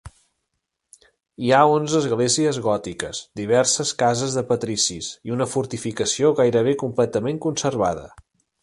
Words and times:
Hi 1.47 1.51
ha 1.51 1.59
onze 1.73 1.99
esglésies 1.99 2.59
gòtiques, 2.69 3.19
diverses 3.43 3.93
cases 4.01 4.39
de 4.39 4.45
patricis 4.55 5.13
i 5.31 5.37
una 5.37 5.49
fortificació 5.55 6.37
gairebé 6.43 6.77
completament 6.87 7.41
conservada. 7.49 8.11